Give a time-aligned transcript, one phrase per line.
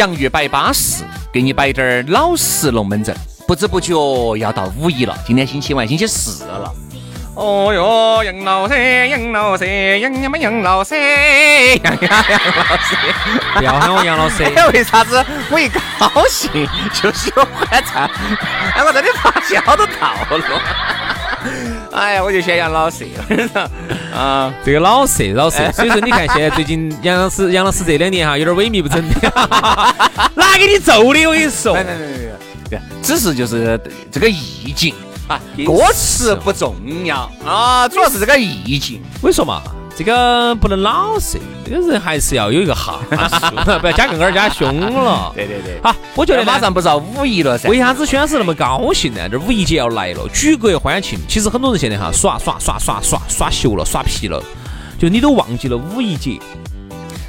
[0.00, 3.14] 洋芋摆巴适，给你摆点儿老实龙门阵。
[3.46, 3.94] 不知不觉
[4.38, 6.72] 要到五一了，今天星期五，星期四了。
[7.34, 10.94] 哦哟，杨老师，杨老师，杨杨么杨老师，
[11.84, 12.96] 杨杨杨老师，
[13.56, 14.42] 不要喊我杨老师。
[14.72, 16.50] 为啥子我一高兴
[16.94, 18.08] 就喜欢唱？
[18.74, 20.42] 哎，我真的发现好多套路。
[21.92, 23.06] 哎呀，我就喜欢养老师。
[24.14, 29.32] 啊，这个老色老色，所以说你看现在最近杨老师杨老师这两年哈有点萎靡不振的，
[30.34, 31.26] 哪给你揍的？
[31.26, 32.32] 我跟你说，对对对
[32.70, 33.78] 对，只是就是
[34.10, 34.94] 这个意境
[35.28, 36.74] 啊，歌词不重
[37.04, 39.02] 要啊，主要是这个意境。
[39.20, 39.62] 我跟你说嘛。
[40.00, 45.30] 这个不能老是，这个人还是要有一个哈数，不要加杠杆加凶了。
[45.36, 47.68] 对对对，好，我觉得马上不是要五一了噻？
[47.68, 49.28] 为啥子轩老师那么高兴呢？
[49.28, 51.18] 这五一节要来了，举国欢庆。
[51.28, 54.42] 其实很多人现在哈耍耍耍耍耍耍秀了，耍皮了，
[54.98, 56.40] 就你都忘记了五一节。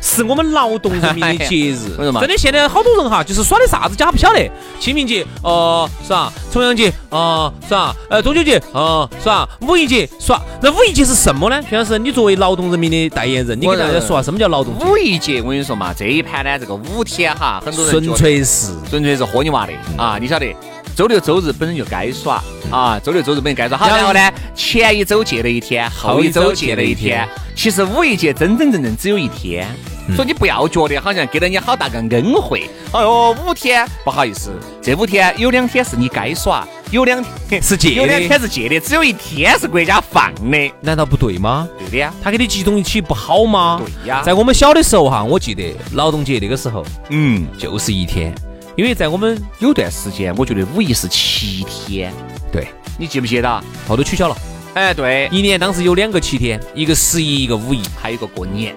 [0.01, 2.37] 是我们劳动人民的 节日，真的。
[2.37, 4.49] 现在好多人哈，就是耍的啥子假不晓得。
[4.79, 6.33] 清明节，哦，是吧？
[6.51, 7.95] 重阳节，哦，耍？
[8.09, 9.47] 呃，中秋节，哦，耍？
[9.61, 10.41] 五一节耍。
[10.61, 11.61] 那五一节是什么呢？
[11.69, 20.17] 徐老师，你作为劳动人民的代言人，你给大家说下什么叫劳动五一节，我跟你说嘛，这一盘呢，这个五天哈，很多人纯粹是纯粹是喝你娃的啊！
[20.19, 20.53] 你晓得，
[20.95, 23.77] 周六周日本身就该耍啊，周六周日本身该耍。
[23.77, 27.27] 好，然后呢，前一周借了一天，后一周借了一天。
[27.55, 29.67] 其实五一节真真正正只有一天。
[30.15, 32.69] 所以你不要觉得好像给了你好大个恩惠。
[32.91, 34.51] 哎呦，五天不好意思，
[34.81, 41.67] 这五天有两天是你该耍，有两天 是借，有两天是借的，只有一天是国家放的，难道不对吗？
[41.79, 43.81] 对的呀，他给你集中一起不好吗？
[43.83, 48.33] 对呀，在我们小的时候哈，我记得劳动节那个时候，嗯，就是一天，
[48.75, 52.13] 因为在我们有段时间，我觉得五一是七天。
[52.51, 52.67] 对，
[52.97, 53.63] 你记不记得？
[53.87, 54.35] 后头取消了。
[54.73, 58.75] 哎，对，一年当时有两个七天，一个十一，一个五一，还有一个过年。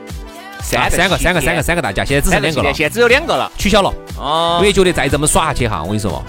[0.64, 3.92] 三三个三个三个三个大家，现在只剩两个了，现在只有两个了，取消了。
[4.18, 6.24] 哦，因为觉得再这么耍下去哈，我跟你说，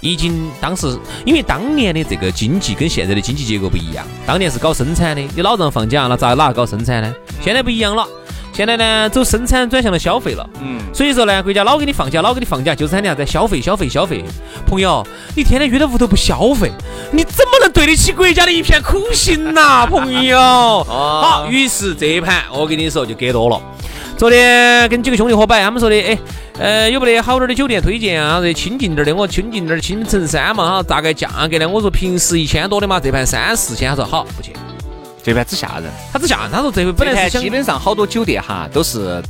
[0.00, 7.14] 已经当时因为当年的这个经济跟现在的经济结构不一样，当年是搞生产的，你老让放假，那咋哪搞生产呢？
[7.42, 8.06] 现在不一样了。
[8.54, 14.24] 现在呢，走生产转向了消费了，嗯，所以说呢，国家老给你放假，老给你放假，就是喊你啥子消费，消费，消费。
[14.64, 15.04] 朋友，
[15.34, 16.70] 你天天约到屋头不消费，
[17.10, 20.38] 你怎么能对得起国家的一片苦心呐， 朋友？
[20.38, 23.60] 哦好，于是这一盘我跟你说就给多了。
[24.16, 26.16] 昨天跟几个兄弟伙摆，他们说的，哎，
[26.60, 28.40] 呃，有没得好点的酒店推荐啊？
[28.40, 31.68] 这亲近点的，我亲近点，青城山嘛哈，大概价格呢？
[31.68, 34.52] 我说平时一千多的嘛，这盘三四千，他说好，不去。
[35.24, 36.52] 这边只吓人，他只吓人。
[36.52, 39.22] 他说这回本来是基本上好多酒店哈都是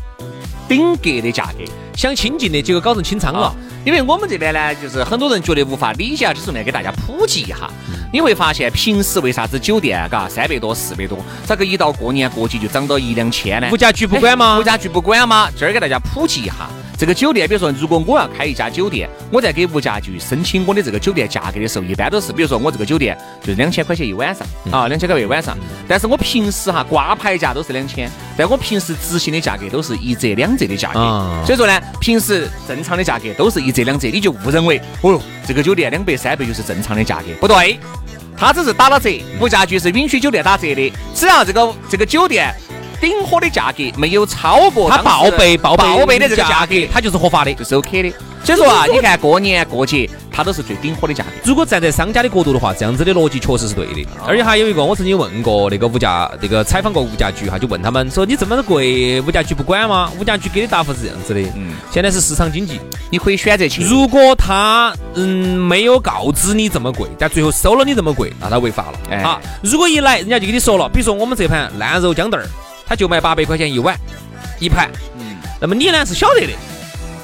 [0.69, 1.65] 顶格的价格，
[1.97, 3.55] 想清静的结果搞成清仓了。
[3.85, 7.71] 因为我们这边呢，就是很多人觉得无法理解，就是来给大家普及一下。
[8.13, 13.69] 你会发现平时为啥子酒店嘎三百多、四百多，咋个一到过年过节就涨到一两千呢？
[13.73, 14.59] 物价局不管吗？
[14.59, 15.51] 物价局不管吗？
[15.59, 16.69] 这儿给大家普及一下。
[16.97, 25.59] 这个酒店，比如说，如果我要开一家酒店，我在给物价局申请我的这个酒店价格的时候，一般都是，比如说我这个酒店就是两千块钱一晚上啊，两千块钱一晚上。
[25.89, 28.09] 但是我平时哈挂牌价都是两千，
[28.39, 31.01] 但我平时执行的价格都是一折两折的价格。
[31.45, 37.79] 所以说呢，平时正常的价格都是一折两折，你就误认为哦哟，这个酒店两百三百就是正常的价格，不对，
[38.37, 39.11] 他只是打了折，
[39.41, 42.55] 物价局是允许酒店打折的，只要这个这个酒店。
[43.05, 48.11] 顶火的价格没有超过他报备报报备的这个价格，它就是合法的，就是 OK 的。
[48.43, 51.31] 所以说啊，你看过年过节，它都是最顶火的价格。
[51.45, 54.07] 如果站在商家的角度的话，这样子的逻辑确实是对的。
[54.27, 60.11] 而且还有一个，我曾经问过那个物价，那个采访过物价局哈，就问他们说你这么贵，物价局不管吗？
[60.19, 62.81] 物价局给的答复是这样子的，嗯，现在是市场经济，
[63.11, 63.83] 你可以选择去。
[63.83, 69.23] 如果他嗯没有告知你这么贵，但最后收了你这么贵，那他违法了。
[69.23, 72.47] 好，如果一来人家就跟你说了，比如说我们这盘烂肉豇豆儿，
[72.87, 73.99] 他就卖八百块钱一碗
[74.61, 76.53] 一盘，嗯，那么你呢是晓得的。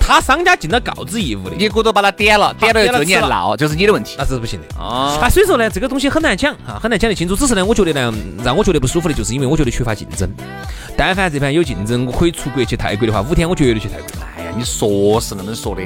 [0.00, 5.28] 他商家尽了告知义务的，你骨头把他点了，点了之后你还闹，就是你的问题，那是不行的啊。
[5.30, 7.36] 所以说呢，这个东西很难讲哈，很难讲得清楚。
[7.36, 8.12] 只是呢，我觉得呢，
[8.42, 10.28] 让我觉得不舒服的就是因为我觉得缺乏竞争。
[10.96, 14.06] 但凡这盘有竞争，我可以出国去泰国的话，五天我绝对去泰国。
[14.36, 15.82] 哎呀，你说是那么说的。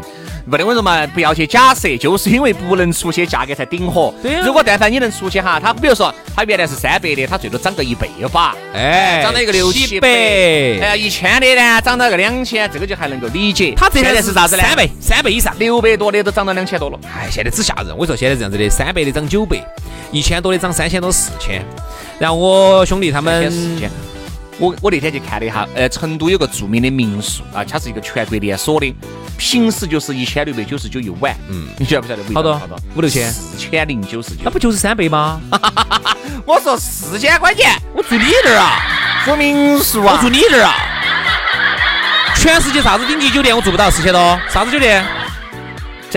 [0.47, 4.13] 没得我说嘛，不要去假设，就是因为不能出去，价格才顶火。
[4.23, 8.55] 对如果但凡你能出去哈，他比如说他原来是三百的，他最多涨到一倍吧。
[8.75, 10.09] 哎，涨到一个六七百。
[10.09, 13.73] 哎，一千的呢，涨到个两千，这个就还能够理解。
[13.75, 14.63] 他现在是啥子呢？
[14.63, 16.99] 三倍，三倍以上，六百多的都涨到两千多了。
[17.05, 17.97] 哎，现在只吓人。
[17.97, 19.57] 我说现在这样子的，三百的涨九百，
[20.13, 21.65] 一千多的涨三千多四千。
[22.19, 23.51] 然后我兄弟他们。
[24.57, 28.95] 我我那天去看了一下，呃，成都有个著名的民宿啊，它是一个全国连锁的，
[29.37, 32.23] 平时就是一千六百九十九一晚，嗯，你晓不晓得？
[32.35, 35.41] 好多好多五六千，四千零九十九，那不就是三倍吗？
[36.47, 38.79] 我说四千块钱，我住你这儿啊，
[39.25, 40.75] 住民宿啊，我住你这儿啊，
[42.37, 45.05] 全世界啥子顶级酒店我住不到四千多，啥子酒店？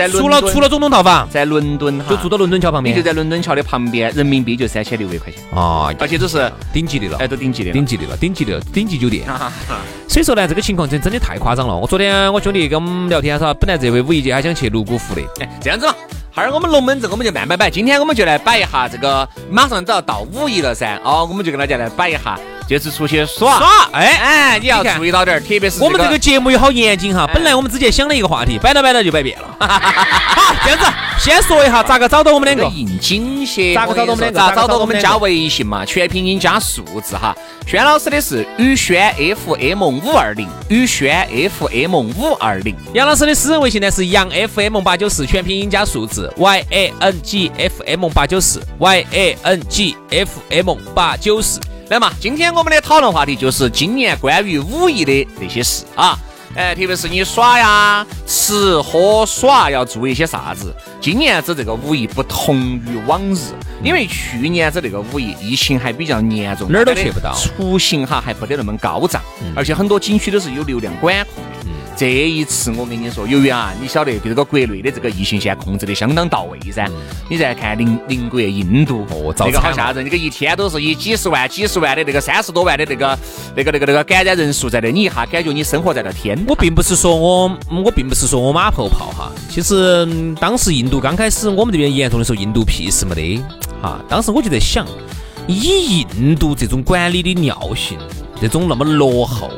[0.06, 2.04] 除了除了总统套房，在伦敦哈。
[2.10, 5.42] 就住到伦敦桥旁边，你就在伦敦桥的旁边，人民币就三千六百块钱。
[5.58, 9.26] 啊，而且都是顶级的了，哎，都顶级的，顶级的了，顶级的顶级酒店。
[10.06, 11.76] 所以说呢，这个情况真真的太夸张了。
[11.76, 15.94] 我昨天我兄弟跟我们聊天说，本来这回五一节还想去泸沽湖的，哎，这样子嘛。
[16.30, 30.84] 哈儿我们龙门阵我们就慢慢摆，今天我们就来摆一下这个，马上都要到五一了噻，哦，我们就跟大家来摆一下，就是出去耍耍，哎哎，你要注意到点儿，特别是我们这个节目也好严谨哈，本来我们之前想了一个话题，摆到摆到就摆变了， 好，这样子。
[31.18, 32.64] 先说一下咋个找到我们两个？
[32.76, 33.74] 应景些。
[33.74, 34.38] 咋个找到我们两个？
[34.38, 35.84] 咋找到我们加微信嘛？
[35.84, 37.34] 全拼音加数字哈。
[37.66, 42.76] 轩老师的是宇轩 FM 五二零，宇轩 FM 五二零。
[42.94, 51.58] 杨老师的私人微信呢是杨 FM 八九四，全拼音加数字 Y A N G F M 八九四，Y A N G F M 八九四。
[51.88, 56.18] 来嘛，今天我们的讨论话题就是今年关于五一的那些事啊。
[56.54, 60.74] 哎，特别是你耍呀、吃喝耍要注意些啥子？
[61.00, 63.38] 今年子这个五一不同于往日，
[63.82, 69.22] 因为去年子这个五一疫情还比较严重，哪儿都去不到，出行哈还不得那么高涨，
[69.56, 71.42] 而且很多景区都是有流量管控。
[71.98, 76.88] 这一次我跟你说，由于啊，你晓得这个国内的这个疫情现在控制的相当到位噻。
[77.28, 83.18] 你再看邻邻国印度，哦，这个好吓人，这个一天都是以几十万、几十万的这个三十多万的这个、
[83.56, 86.38] 那个、那个、那个感染人数在那，你一下感觉你生活在了天。
[86.46, 87.50] 我并不是说我，
[87.84, 89.32] 我并不是说我马后炮哈。
[89.50, 90.06] 其实
[90.38, 93.42] 当时印度刚开始我们这边严重的时候，印度屁事没得
[93.82, 94.00] 哈。
[94.08, 94.86] 当时我就在想，
[95.48, 97.98] 以印度这种管理的尿性，
[98.40, 99.50] 这种那么落后。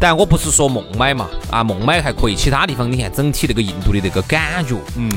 [0.00, 5.10] 但我不是说孟买嘛，啊，孟买还可以，其他地方你看整体那个印度的那个感觉，嗯，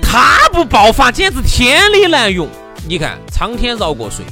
[0.00, 2.48] 它不爆发简直天理难容。
[2.86, 4.24] 你看苍天饶过谁？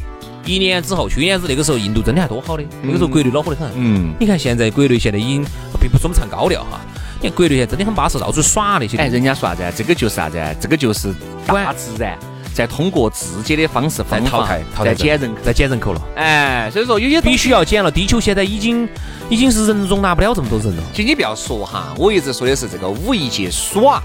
[0.45, 3.69] 一年之后，去年子那个时候印度真的还多好的，那个时候国内恼火的很。
[3.75, 5.45] 嗯，你看现在国内现在已经
[5.81, 6.81] 并不是我们唱高调哈，
[7.21, 8.97] 你看国内现在真的很巴适，到处耍那些。
[8.97, 9.63] 哎，人家说啥子？
[9.77, 10.41] 这个就是啥子？
[10.61, 11.13] 这个就是
[11.45, 12.17] 大自然。
[12.59, 16.03] 在通过自己的方式方淘汰，在减人，口，再减人口了。
[16.17, 17.89] 哎，所以说有些必须要减了。
[17.89, 18.89] 地球现在已经
[19.31, 20.83] 已经是人容纳不了这么多人了。
[20.93, 24.03] 其实你不要说哈，我一直说的是这个五一节耍，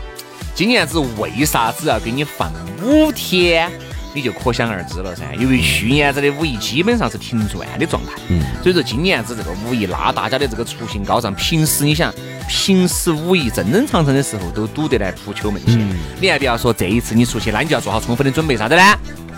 [0.54, 2.52] 今年子为啥子要给你放
[2.84, 3.72] 五天？
[4.14, 11.34] 你就可想而知了噻，因为去年子的五一基本上是停转的状态，嗯，所以说今年子这个五一，那大家的这个出行高涨。
[11.34, 12.14] 平时你想，
[12.48, 15.80] 平时五一正正常常的时候都堵得来扑球门线，
[16.20, 18.84] 你还不要说这一次你出去，那你就要做好充分的准备，啥子呢？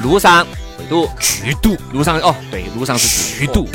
[0.04, 0.46] 路上
[0.78, 3.68] 会堵，巨堵，路上哦，对，路上是巨堵。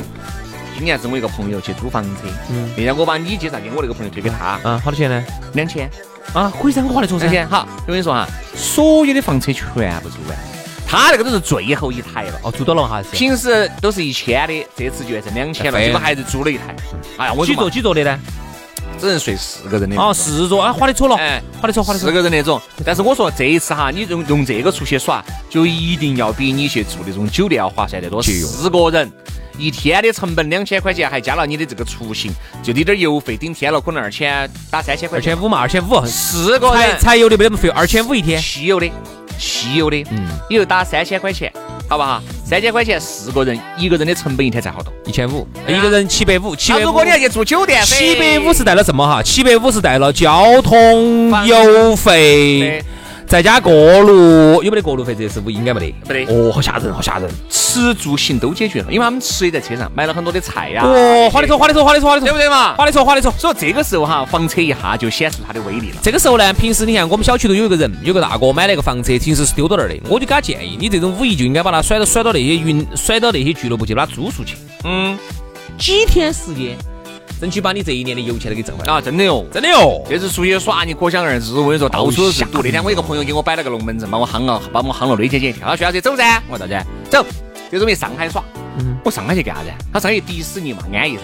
[0.75, 5.23] 今年是我一个朋友去租房车，嗯，那天我把你介绍给我那个朋友推给他，啊，好多钱呢？
[5.55, 5.91] 两千，
[6.33, 7.47] 啊，可以噻，我花得着噻。
[7.47, 9.67] 好，我跟你说哈，所有的房车全
[10.01, 10.39] 部租完。
[10.87, 13.01] 他那个都是最后一台了哦，租到了哈。
[13.13, 16.75] 平时都是一千的，这次就要挣两千了，结果还是租了一台。
[17.17, 18.19] 哎呀，我几座几座的呢？
[19.01, 19.97] 只能睡四个人的。
[19.97, 22.09] 哦，四桌啊，划得错了，哎，划得错，划得错。
[22.09, 22.61] 四个人那种。
[22.85, 28.23] 但是我说这一次哈，你用用这个出去耍，就一定要比你去住那种酒店要划算得多。
[28.23, 29.11] 四个人
[29.59, 35.19] 一天的成本两千块钱，还加了你的这个出行，就你点油费顶天了，可能二千打三千块。
[35.19, 36.05] 二千五嘛，二千五。
[36.07, 38.41] 四个人柴油的没得么费，二千五一天。
[38.41, 38.91] 汽油的。
[39.39, 41.51] 汽油的，嗯，你就打三千块钱，
[41.91, 42.23] 好不好？
[42.45, 44.93] 三千块钱四个人，一个人的成本一天才好多？
[45.05, 46.83] 一千五，一个人七百五，七百五。
[46.83, 49.21] 如果你要去住酒店，七百五是带了什么哈？
[49.21, 52.81] 七百五是带了交通油费。
[53.31, 55.15] 再加过路，有没得过路费？
[55.15, 56.35] 这是不应该没得，没得。
[56.35, 57.31] 哦，好吓人，好吓人。
[57.49, 60.83] 吃住行都解决了，因为他们吃也在车上，买了很多的菜呀。
[60.85, 62.75] 哦，花的错，花的错，花的错，花的错，对不对嘛？
[62.75, 63.33] 花的错，花的错。
[63.39, 65.99] 所以这个时候哈，房车一下就显示它的威力了。
[66.03, 69.95] 这个时候呢，平时你看我们小区头有一个人，有个大哥买了一个房车，平时是丢到那儿的。
[70.09, 74.57] 我就给他建议，你这种五一就应该把它甩到甩到那些云，甩到那些俱乐部去，把它租出去。
[74.83, 75.17] 嗯，
[75.79, 76.77] 几天时间。
[77.41, 79.01] 争取把你这一年的油钱都给挣回来啊！
[79.01, 80.05] 真的哟，真的哟。
[80.07, 81.55] 这次出去耍，你可想而知。
[81.55, 82.61] 我跟你说，到处都是堵。
[82.63, 85.17] 那天我一个朋友给我摆了个龙门阵，把我夯了，把我夯了。
[85.19, 87.25] 那天去，他说：“徐老师走噻。”我说：“到噻，走。”
[87.73, 88.45] 这准备上海耍。
[89.03, 89.71] 我上海去干啥子？
[89.91, 91.23] 他上海迪士尼嘛，安逸噻。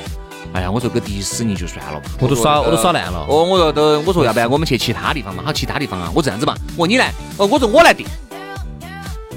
[0.55, 3.27] 哎呀，我说个迪士尼就算了吧，我都耍，我都耍烂了。
[3.29, 5.43] 哦，我说都，我说要不然我们去其他地方嘛？
[5.45, 8.07] 好，其他地方啊，我这样子嘛，我说你来，哦，我说我来定。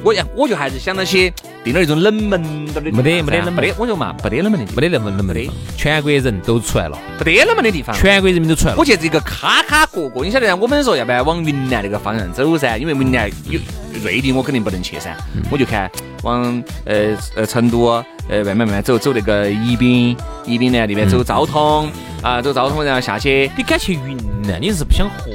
[0.02, 1.34] 我呀，我就还是想那些。
[1.72, 8.78] 定了一种冷门的，没得没得冷没得，我说嘛，没得冷门的，没得冷门冷门的，全国人都出来了，没得冷门的地方，全国人民都出来了。
[8.78, 12.78] 我去这个卡卡角角，你晓得我们说要不要往云南那个方向走噻？
[12.78, 13.60] 因为云南有
[14.04, 15.16] 瑞丽，我肯定不能去噻。
[15.50, 15.90] 我就看
[16.24, 17.86] 往呃呃成都
[18.30, 21.90] 呃慢慢慢慢走，走那个宜宾，宜宾呢那边走昭通
[22.22, 23.50] 啊，走昭通然后下去。
[23.58, 24.60] 你敢去云南？
[24.62, 25.32] 你是不想活？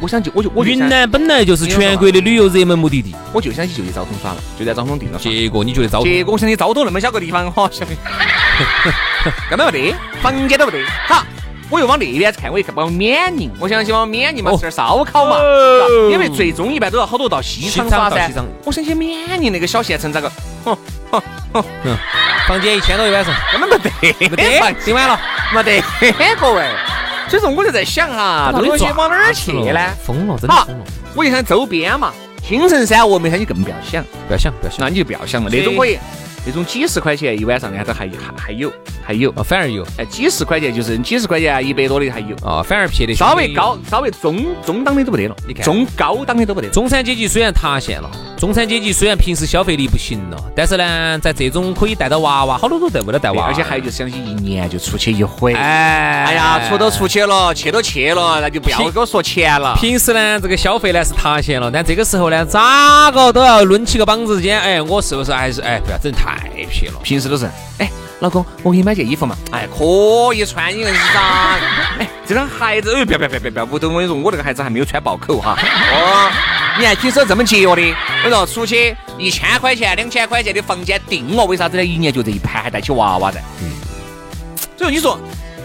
[0.00, 5.18] 我想就我就我云南本来就是全国的旅游热门目的地，我就想去就去昭通耍了，就在昭通定了。
[5.18, 6.02] 结果你觉得昭？
[6.04, 7.68] 结果我想去昭通那么小个地方，哈，
[9.50, 10.84] 根本没得，房间都没得。
[11.08, 11.24] 好，
[11.68, 15.36] 我又往那边看，我一看往缅宁，我想去往缅宁嘛吃点烧烤嘛，
[16.12, 18.30] 因为最终一般都要好多到西昌耍噻。
[18.64, 20.30] 我想去缅宁那个小县城咋个？
[20.64, 20.76] 哼
[21.10, 21.64] 哼哼，
[22.46, 23.90] 房间一千多一晚上，根本没得，
[24.30, 25.20] 没得， 订完了，
[25.52, 25.82] 没得，
[26.38, 26.64] 各位。
[27.28, 29.94] 所以说我就在想哈，这东西往哪儿去呢？
[30.04, 30.84] 疯了，真的疯了！
[31.14, 35.98] 我就想周边嘛，青城山峨眉山你更不要想，不要想，不要想，那你就不要想了，那种可以。
[36.46, 38.72] 那种几十块钱一晚上的都还还还有
[39.08, 39.32] 还有。
[39.36, 39.82] 哦，反而有。
[39.96, 42.36] 哎，几十块钱就是几十块钱啊，一百多的还有。
[42.42, 45.64] 哦，反而撇的稍微高稍微中中档的都不得了，你看。
[45.64, 46.68] 中高档的都不得。
[46.68, 59.74] 中产阶级虽然塌陷了，中产阶级虽然平时消费力不行了，但是呢，在这种可以带到娃娃，好多都带不了带娃娃，而且还有就是想起一年就出去一回，哎，哎呀，出都出去了，去都去了，那就不要给我说钱了。
[59.80, 66.36] 平时呢，这个消费呢是塌陷了，但这个时候呢，咋个都要抡起个膀子尖，哎，我是不是还是哎，不要整太
[66.70, 66.98] 撇了。
[67.02, 67.48] 平时都是，
[67.78, 71.56] 哎，老公，我给你买件衣服嘛，哎，可以穿，你硬是啥？
[72.00, 75.56] 哎，这双鞋子，哎，不要不要不要不要，屋头我跟你说，我这个孩子还没有穿爆口哈。
[75.56, 76.30] 哦，
[76.78, 77.94] 你还听说这么节约的？
[78.24, 81.84] 我说出去一千块钱、两千块钱的房间定了，为啥子呢？
[81.84, 83.40] 一年就这一盘，还带起娃娃在。
[83.62, 83.70] 嗯。
[84.76, 85.18] 所以你说，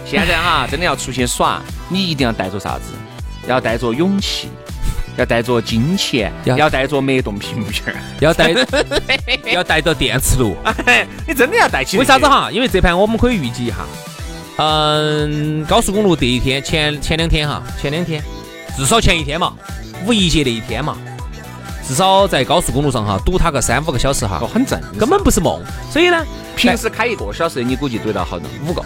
[0.06, 2.92] 现在哈，真的要出去耍，你一定要带着啥子？
[3.48, 4.48] 要带着勇气。
[5.16, 8.52] 要带着金钱，要带着脉动屏幕片，要带
[9.52, 10.56] 要带着电磁炉。
[11.26, 11.96] 你真的要带起？
[11.98, 12.50] 为啥子哈？
[12.50, 13.76] 因为这盘我们可以预计一下，
[14.56, 18.22] 嗯，高速公路第一天前前两天哈，前两天
[18.76, 19.52] 至少前一天嘛，
[20.04, 20.96] 五一节那一天嘛，
[21.86, 25.62] 至少在高速公路上哈堵它个三五个小时哈，很正，根本不是梦。
[25.90, 26.24] 所以呢，
[26.56, 28.84] 平时开一个小时，你估计堵到好多五个。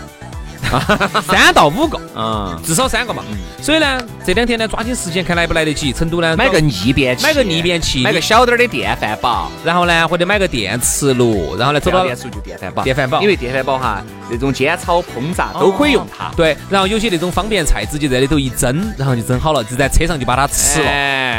[1.27, 3.23] 三到五个，嗯，至少三个嘛。
[3.61, 5.93] 所以呢，这两天呢，抓紧时间看来不来得及。
[5.93, 16.31] 成都呢，买个逆变器，买个逆变器，买个小点儿的电饭煲，然后呢，或者买个电磁炉，然后呢，走到电磁炉就电饭煲，电饭煲，因为电饭煲哈，那种煎炒烹炸都可以用它。
[16.37, 20.91] 对，然后有些那种方便菜，直接在里头一蒸，然后就蒸好了，就在车上就把它吃了。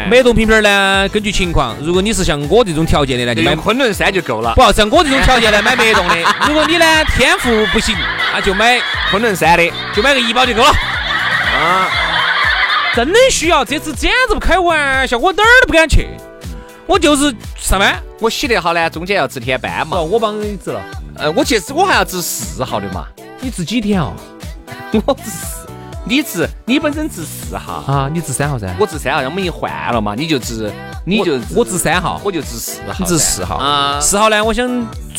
[0.10, 4.54] 脉动瓶瓶呢，根据情况，如果你是像我这种条件的呢，就买昆仑山就够了。
[4.56, 6.16] 不，像我这种条件呢，买脉动的。
[6.48, 7.96] 如果你呢天赋不行，
[8.34, 9.72] 那就买昆仑山的。
[9.94, 11.90] 就买个一包就够了啊！
[12.96, 16.10] 真的需要，这次简直不开玩笑，我哪儿都不敢去，
[16.88, 18.02] 我就是上班。
[18.20, 19.98] 我洗得好呢，中间要值天班嘛。
[19.98, 20.82] 哦我帮你值了。
[21.16, 23.06] 呃，我其实我还要值四号的嘛。
[23.42, 24.14] 你值几天哦？
[25.06, 25.68] 我值四，
[26.06, 28.10] 你值你本身值四号啊？
[28.12, 28.68] 你值三号噻？
[28.80, 30.72] 我值三号，我们一换了嘛，你就值，
[31.06, 32.96] 你就我值三号，我就值四号。
[33.00, 34.00] 你值四号啊？
[34.02, 34.44] 四号呢？
[34.44, 34.68] 我想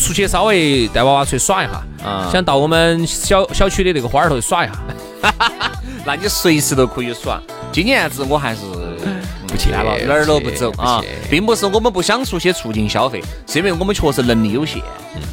[0.00, 1.83] 出去稍微带娃娃出去耍一下。
[2.33, 4.75] 想到我们小小区的那个花儿头耍一下，
[6.04, 7.40] 那你随时都可以耍。
[7.71, 8.62] 今年子我还是
[9.47, 14.83] 不去了，哪儿都不走啊，并不是我们不想出去促进消费，是因为我们确实能力有限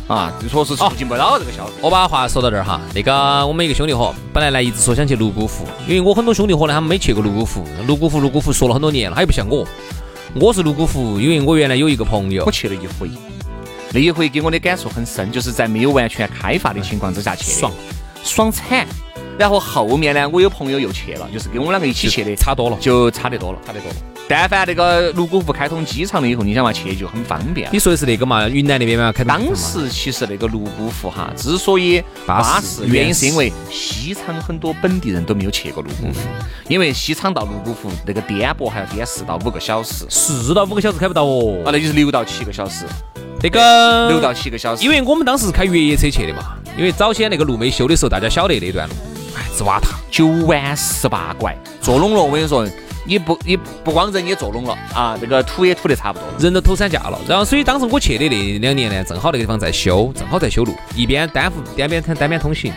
[0.07, 1.71] 啊，确实促进不了这个消费。
[1.81, 9.65] 我把话说到这儿哈，那个我们一个兄弟伙，本来呢一直说想去泸沽湖，因为我很多兄弟伙呢他们没去过泸沽湖，泸沽湖泸沽湖说了很多年了，他又不像我，
[10.35, 13.09] 我是泸沽湖，因为我原来有一个朋友，我去了一回。
[13.93, 17.71] 那一回给我的感触很深，就是在没有完全开发的情况之下去，爽，
[18.23, 18.85] 爽惨。
[19.39, 23.95] 然后后面呢，我有朋友又去了，就是跟我们两个一起去的，差多了，就差得多了，差得多了。
[24.29, 27.69] 但凡那个泸沽湖开通机场了以后，你想嘛去就很方便。
[27.71, 36.19] 你说的是那个嘛，云南那边嘛，开当时其实那个泸沽湖哈，之所以巴适，原因是因为西昌很多本地人都没有去过泸沽湖，
[36.67, 42.85] 因为西昌到泸沽湖那个颠簸还要颠四到五个小时，四到五个小时开不到哦，啊，那就是六到七个小时。
[43.41, 48.95] 那个六到七个小时，因为我们当时是开越野车去的嘛，因为早先那个路没修的时候，大家晓得那段路，
[49.37, 52.21] 哎，直瓦塌，九弯十八拐，坐拢了。
[52.23, 52.67] 我跟你说，
[53.07, 57.17] 你不你不光人也坐拢了啊，这个土也土得差不多，人都偷散架了。
[57.27, 62.73] 然后，所以当时我去的那两年呢，正好那个地方在修，正好在修路，一边单幅单边单边通行。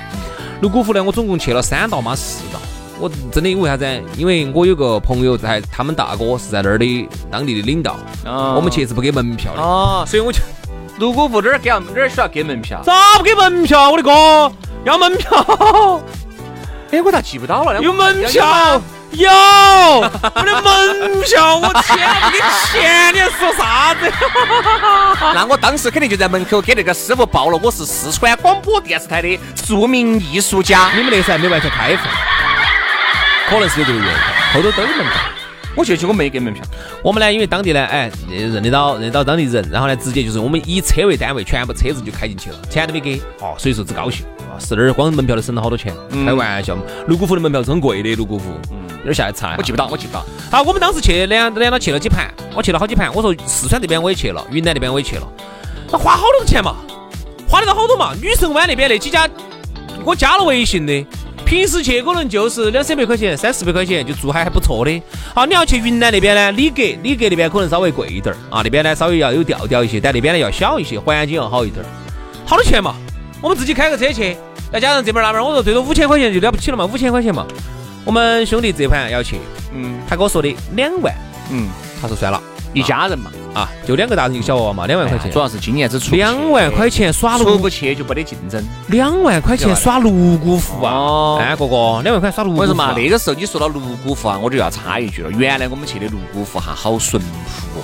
[0.60, 2.60] 泸沽湖呢，我总共去了三道嘛四道，
[3.00, 4.02] 我真的因为啥子？
[4.16, 10.38] 因为我有个朋友在，他们大哥是在那儿的当地的领导，我们去是不给门票的，哦，所以我就。
[10.98, 12.82] 泸沽湖这儿给哪儿需要给门票？
[12.84, 13.90] 咋不给门票？
[13.90, 14.52] 我的哥，
[14.84, 16.00] 要门票！
[16.90, 17.80] 哎，我咋记不到了？
[17.80, 18.78] 有门票，
[19.12, 21.56] 有我的门票！
[21.56, 22.38] 我天，不给
[22.72, 24.10] 钱，你还说啥子？
[25.34, 30.90] 那我当时肯定就在门口给那个师傅报了，我是四川广播电视台的著名艺术家。
[30.94, 32.06] 你们那时候还没完全开放，
[33.48, 34.14] 可能是有这个原因，
[34.54, 35.14] 后头都有门票。
[35.76, 36.64] 我去去，我没给门票。
[37.02, 46.82] 我们呢，因为当地呢，哎，认得到认得到当地人，然后呢，直接就是我们以车为单位，全部车子就开进去了，钱都没给，哦，所以说只高兴啊，是那儿光门票都省了好多钱，开玩笑嘛。
[47.06, 50.24] 泸沽湖的门票是很贵的，泸沽湖，嗯，那儿下来查，我记不到，我记不到。
[50.50, 53.12] 好，我们当时去两两到去了几盘，我去了好几盘。
[53.14, 55.28] 我说四川这边我也去了，云南那边我也去了，
[55.90, 56.76] 那花好多钱嘛，
[57.48, 58.12] 花得到好多嘛。
[58.20, 59.28] 女神湾那边那几家，
[60.04, 61.06] 我加了微信的。
[61.42, 65.02] 平时去可能就是两三百块钱、三四百块钱就住还还不错的。
[65.34, 71.88] 好，你要去云南那边呢，里格，里格那边可能稍微贵一点儿啊，那边呢稍微要有调调一些，但那边呢要小一些，环境要好一点儿。
[72.46, 72.94] 好多钱嘛？
[73.40, 74.36] 我们自己开个车去，
[74.72, 77.46] 再加上这边那边，我说最多五千块钱就了不起了嘛，五千块钱嘛。
[78.04, 79.38] 我们兄弟这盘要去，
[79.74, 81.14] 嗯，他跟我说的两万，
[81.50, 81.68] 嗯，
[82.00, 82.40] 他说算了。
[82.72, 85.28] 一家人嘛，啊，就两个大人一个小娃娃嘛，两万块钱。
[85.32, 88.64] 主要是今年子出两万块钱耍泸，出不去就没得竞争。
[88.86, 91.38] 两万块钱耍泸沽湖啊！
[91.40, 92.60] 哎，哥哥，两万块耍泸沽湖。
[92.60, 95.30] 我说嘛，那个时候你说到泸沽湖啊，我就要插一句了。
[95.32, 97.82] 原来我们去的泸沽湖哈，好淳朴，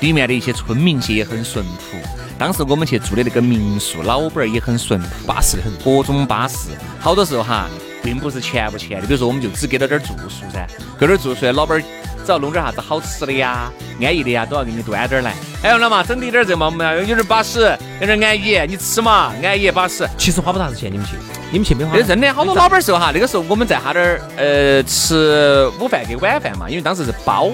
[0.00, 1.98] 里面的一些村民些也很淳朴。
[2.38, 6.70] 当时我们去住的那个民宿，老板儿也很淳朴，巴适的很，各种巴适。
[7.00, 7.66] 好多时候哈，
[8.02, 10.66] 并不是钱不钱的，比如说我们就只给了点住宿噻，
[10.98, 11.84] 给点住宿，老板儿。
[12.24, 13.70] 只要弄点啥子好吃的呀、
[14.02, 15.32] 安逸的呀，都要给你端点儿来。
[15.62, 18.58] 哎，老嘛，整滴点儿这嘛，我们有点巴适，有点安逸。
[18.66, 20.04] 你吃嘛，安逸巴适。
[20.18, 21.12] 其实花不啥子钱，你们去，
[21.52, 21.96] 你们去没花。
[21.96, 27.48] 那真的好多老板儿说哈，那个时候我们在他那儿呃吃午饭跟晚饭嘛，因为当时是包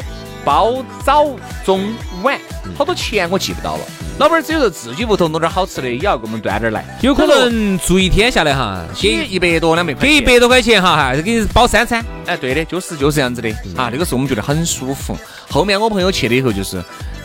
[0.44, 1.26] 包早
[1.64, 2.38] 中晚，
[2.76, 3.80] 好多钱我记不到了。
[4.18, 6.84] 老板儿只有说自己屋头弄点好吃的，也要给我们端点来。
[7.00, 12.04] 有可能住一天下来哈，给一百多两百块，给一百多块钱哈，还是给包三餐。
[12.26, 13.88] 哎，对的，就是就是这样子的啊。
[13.90, 15.16] 那个时候我们觉得很舒服。
[15.48, 16.76] 后面我朋友去了以后，就是，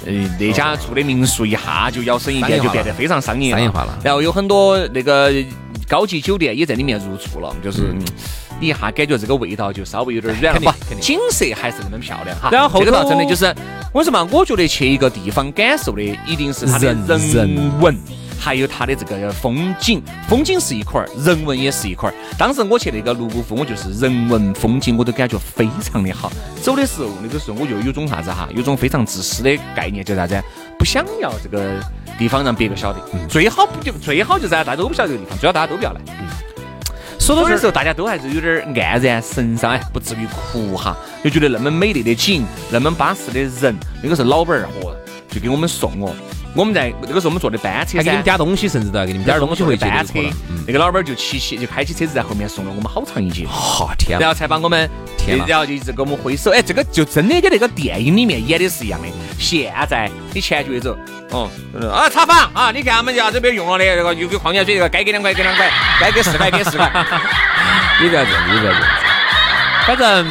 [0.05, 3.99] 呃，那家住的民宿一下就摇身一变，就变得非常商业商业化了。
[4.01, 5.31] 然后有很多那个
[5.87, 7.93] 高级酒店也在里面入住了，就是
[8.59, 10.75] 你一下感觉这个味道就稍微有点软了。
[10.89, 12.49] 不，景色还是那么漂亮哈。
[12.51, 13.53] 然后这个倒真的就是。
[13.93, 17.97] 我说嘛，我觉得去一个地方感受的一定是它的人文，
[18.37, 20.03] 还有它的这个风景。
[20.27, 22.13] 风景是一块儿，人文也是一块儿。
[22.37, 26.31] 当时我去那个泸沽湖，我就是人文风景我都感觉非常的好。
[26.61, 30.39] 走的时候，那个时候我就有种啥子哈，有种非常自私的概念，叫啥子？
[30.77, 31.79] 不想要这个
[32.17, 32.99] 地方让别个晓得，
[33.29, 36.01] 最好不就最好就是大家都不晓得这个地方，最好大家都不要来。
[37.19, 44.93] 说到这时候，大家都还是有点黯然神伤，哎，不至于哭哈，就觉得那么美丽的景，那么巴适的人，那个是老板儿嚯，
[45.29, 46.15] 就给我们送哦。
[46.57, 50.13] 我们在那个时候我们坐的班车，还给你们点东西，甚至都要给你们点东西回班车。
[50.65, 53.45] 那个老板儿就骑骑就开起车子在后面送了我们好长一截。
[53.45, 54.19] 哈天！
[54.19, 56.49] 然后才把我们，天然后就一直给我们挥手。
[56.49, 59.07] 哎，这个就真的跟那个电影里面演的是一样的。
[59.37, 60.97] 现在你前脚一走，
[61.29, 61.47] 哦，
[61.93, 65.69] 啊查房啊，你看我们家这边用了的那个又给矿泉水，这个该给两块给两块，
[66.01, 66.91] 该给四块给四块。
[68.01, 68.89] 你不要这样，你不要这样。
[69.85, 70.27] 反正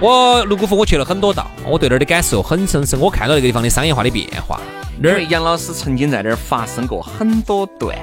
[0.00, 2.98] 我泸沽湖我去了很多道，我对那儿的感受很深深。
[3.00, 4.60] 我看到那个地方的商业化的变化。
[5.00, 7.96] 那儿杨老师曾经在那儿发生过很多段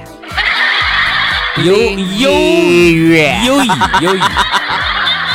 [1.62, 3.68] 有有缘友谊
[4.00, 4.20] 有谊。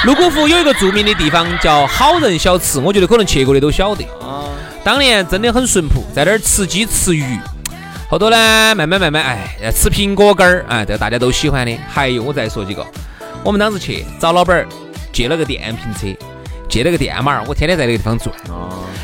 [0.04, 4.04] 泸沽湖有一个著名的地方叫好人小吃，我觉得可能去过的都晓得。
[4.84, 7.38] 当年真的很淳朴，在那儿吃鸡吃鱼。
[8.10, 11.78] 后头呢，慢慢慢慢，哎，吃苹果干儿，哎，这大家都喜欢的。
[11.88, 12.84] 还有我再说几个，
[13.44, 14.68] 我们当时去找老板儿
[15.14, 16.08] 借了个电瓶车，
[16.72, 18.34] 借了个电马儿，我天天在那个地方转。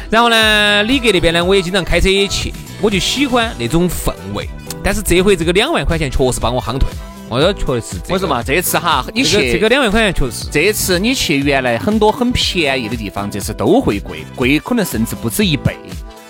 [0.10, 4.48] 然后呢，李格那边呢，我也经常开车也去，我就喜欢那种氛围。
[4.82, 6.96] 但是这回这个两万块钱确实把我夯退了。
[7.30, 8.14] 我说确实是这个。
[8.14, 8.42] 为什么？
[8.42, 10.48] 这次哈，你去这个两万块钱确实。
[10.50, 15.76] 这次你去原来很多很便宜的地方，这次都会贵，贵可能甚至不止一倍。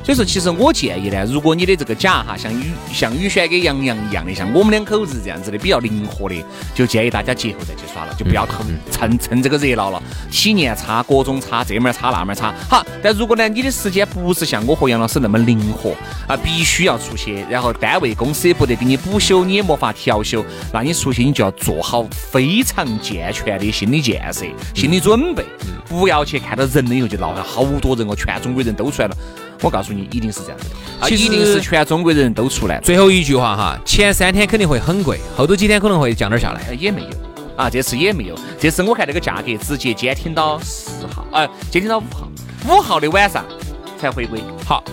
[0.08, 6.36] 所以说，其实我建议呢，如果你的这个假哈，像宇像宇轩跟杨洋一样的，像我们两口子这样子的比较灵活的，
[6.74, 12.54] 就建议大家节后再去耍了，就不要趁趁趁这个热闹了，体验差，各种差，这门差那门差。
[12.70, 15.94] 好，但如果呢，你的时间不是像我和杨老师那么灵活
[16.26, 20.42] 啊，必须要出去，然后单位公司也不得给你补休，你也没法调休，
[20.72, 25.44] 那你出去你就要做好非常健全的心理建设、心理准备，
[25.90, 29.18] 不要去看到人了以后就闹了好多人哦，全中国人都出来了。
[29.62, 32.80] 我告诉你，一定是这样子的，啊，一定是全中国人都出来。
[32.82, 36.74] 最后一句话哈，前三天肯定会很贵，后头几天可能会降点下来。
[36.74, 37.10] 也没有
[37.56, 42.30] 啊，这次也没有，这次我看这个价格直接监听到四号，呃，监听到五号，
[42.70, 43.44] 五号的晚上
[44.00, 44.40] 才回归。
[44.66, 44.84] 好。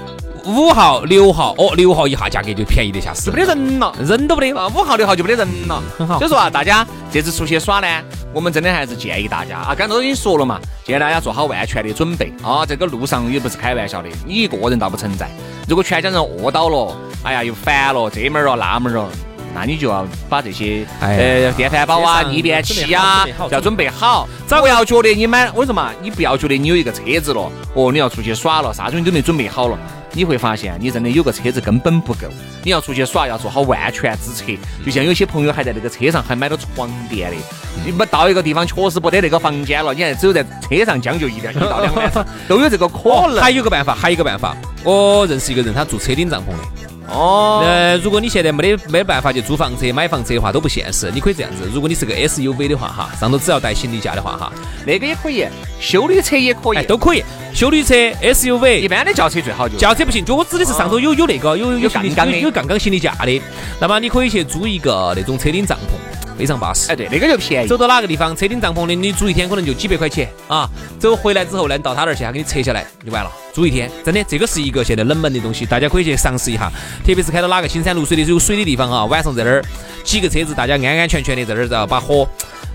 [0.47, 4.71] 五号、六号，哦，六号一下价格就便宜得吓死，没得人了，人都不得啊。
[4.75, 6.19] 五号、六号就没得人了，很好。
[6.19, 7.87] 所以说啊，大家这次出去耍呢，
[8.33, 12.65] 我们真的还是建议大家啊，刚才都已经说了嘛，建议大家做好万全的准备啊。
[12.67, 15.31] 这个路上也不是开玩笑的，你一个人倒不存在，
[15.67, 19.09] 如果全家人饿到了，哎呀又烦了，这门儿了那门儿了。
[19.57, 25.91] 那你就要把这些呃电饭煲啊、逆变器啊要准备好，不要觉得你买为什么？
[26.03, 29.79] 你不要觉得你有一个车子了，哦，你要出去耍了，啥东西都没准备好了，
[30.15, 32.29] 你会发现你真的有个车子根本不够。
[32.63, 34.45] 你要出去耍，要做好万全之策。
[34.87, 37.37] 就像有些朋友还在那个车上还买了床垫的，
[37.85, 43.43] 你们到一个地方确实不得那个房间了，你还只有在车上将就一点一到两晚上 都有这个可能。
[43.43, 46.94] 还有个办法，还有一个办法，我认识一个人，他住车顶帐篷的。
[47.09, 51.11] 哦，呃，如果你现在没得没办法去租房车、买房车的话，都不现实。
[51.13, 54.53] 你可以这样子，如果你是个 SUV 的话，哈，上头只要带行李架的话，哈，
[54.87, 55.47] 那个也可以，
[55.81, 57.23] 修理车也可以，都可以。
[57.53, 63.41] 修理车、SUV，一般的轿车最好就轿车不行，就我指的是上头有有那个有有杠杠的有杠杠行李架的，
[63.79, 66.14] 那么你可以去租一个那种车顶帐篷。
[66.37, 67.69] 非常巴适，哎，对，那个就便宜。
[67.69, 70.69] 走到哪个地方，车顶帐篷的，你租一天可能就几百块钱啊。
[70.99, 73.31] 走回来之后呢，到他那儿去，他给你拆下来就完了。
[73.53, 76.71] 租一天，真的，这个是一个现在冷门的东西，大家可以去尝试一下。
[77.07, 79.65] 特别是开到哪个青山绿水的有水的地方啊，晚上在那儿
[80.03, 82.29] 几个车子，大家安安全全的在那儿，然后把火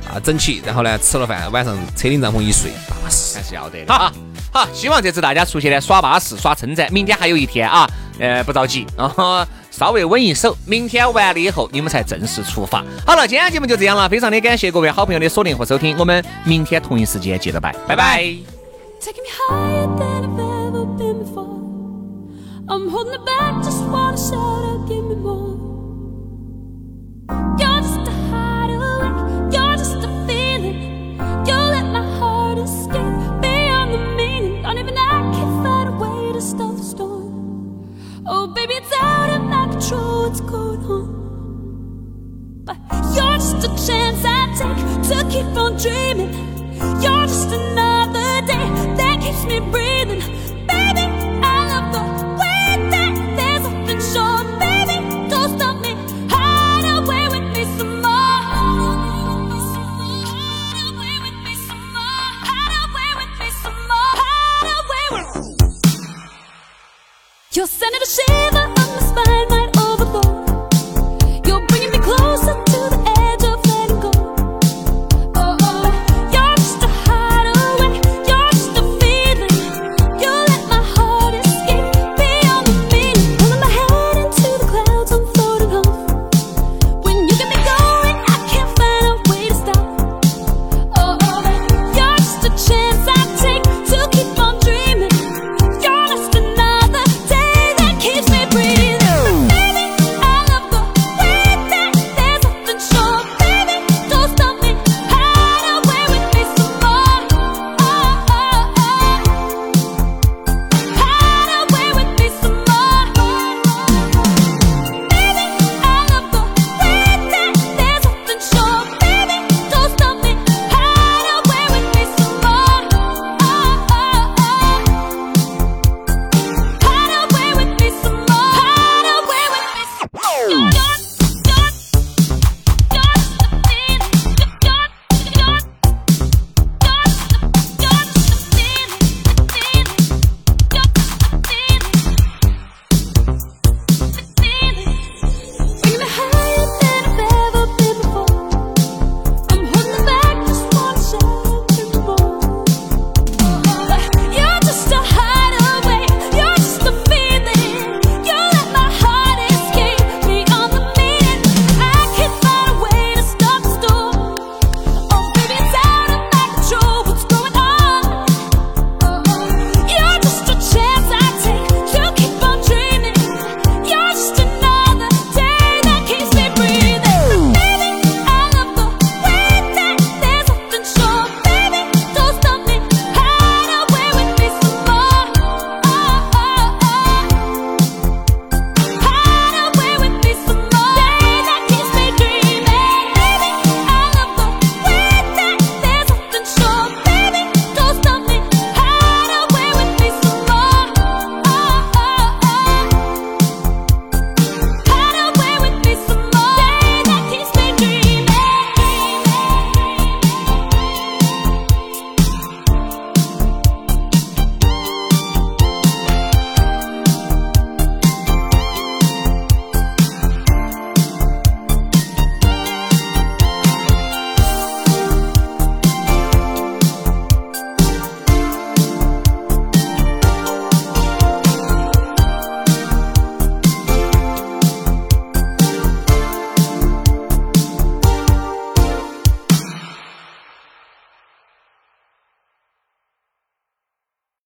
[0.08, 3.93] 啊整起，然后呢吃了饭，晚上车顶帐篷一睡，巴适还是要得的。
[3.93, 4.12] 好，
[4.54, 6.91] 好，希望这次大家出去呢耍巴适，耍称赞。
[6.93, 9.45] 明天还有一天啊，呃，不着急啊。
[9.80, 12.84] 稍微稳一手，明天完了以后，你们才正式出发。
[13.08, 18.36] 好了，今天节目就这样了，非常的感谢各位好朋友的锁定和收听，我们明天同一时间接着拜，拜拜。
[39.88, 42.63] What's going on.
[42.65, 42.78] But
[43.15, 46.34] you're just a chance I take to keep on dreaming.
[47.02, 50.38] You're just another day that keeps me breathing.